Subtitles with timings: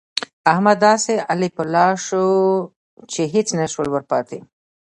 [0.51, 2.23] احمد داسې الپی الا سو
[3.11, 4.37] چې هيڅ نه شول ورپاته.